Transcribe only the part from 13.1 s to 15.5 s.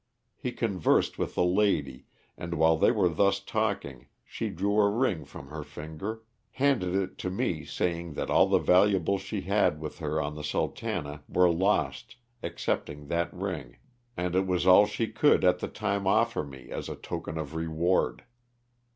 ring, and it was all she could